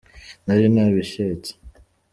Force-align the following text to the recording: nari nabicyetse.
nari 0.45 0.67
nabicyetse. 0.73 1.51